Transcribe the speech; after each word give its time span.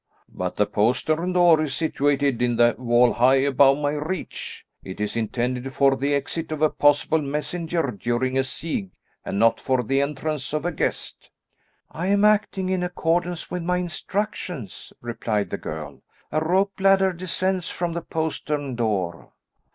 "But 0.33 0.55
the 0.55 0.65
postern 0.65 1.33
door 1.33 1.61
is 1.61 1.75
situated 1.75 2.41
in 2.41 2.55
the 2.55 2.73
wall 2.79 3.13
high 3.13 3.35
above 3.35 3.77
my 3.77 3.91
reach; 3.91 4.65
it 4.83 4.99
is 4.99 5.15
intended 5.15 5.71
for 5.75 5.95
the 5.95 6.15
exit 6.15 6.51
of 6.51 6.63
a 6.63 6.71
possible 6.71 7.21
messenger 7.21 7.91
during 7.91 8.35
a 8.35 8.43
siege 8.43 8.89
and 9.23 9.37
not 9.37 9.59
for 9.59 9.83
the 9.83 10.01
entrance 10.01 10.53
of 10.55 10.65
a 10.65 10.71
guest." 10.71 11.29
"I 11.91 12.07
am 12.07 12.25
acting 12.25 12.69
in 12.69 12.81
accordance 12.81 13.51
with 13.51 13.61
my 13.61 13.77
instructions," 13.77 14.91
replied 15.01 15.51
the 15.51 15.57
girl. 15.59 16.01
"A 16.31 16.39
rope 16.43 16.79
ladder 16.79 17.13
descends 17.13 17.69
from 17.69 17.93
the 17.93 18.01
postern 18.01 18.73
door." 18.73 19.29